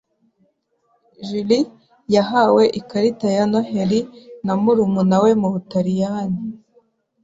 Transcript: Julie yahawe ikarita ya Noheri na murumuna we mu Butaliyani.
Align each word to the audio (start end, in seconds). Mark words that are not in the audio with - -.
Julie 1.27 1.69
yahawe 2.15 2.63
ikarita 2.79 3.27
ya 3.37 3.45
Noheri 3.51 3.99
na 4.45 4.53
murumuna 4.61 5.15
we 5.23 5.31
mu 5.41 5.47
Butaliyani. 5.53 6.39